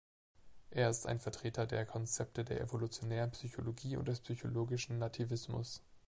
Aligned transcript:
Er 0.71 0.89
ist 0.89 1.05
ein 1.05 1.19
Vertreter 1.19 1.67
der 1.67 1.85
Konzepte 1.85 2.43
der 2.43 2.59
evolutionären 2.59 3.29
Psychologie 3.33 3.97
und 3.97 4.07
des 4.07 4.19
psychologischen 4.19 4.97
Nativismus. 4.97 5.83